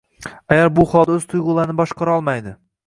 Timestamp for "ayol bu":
0.55-0.87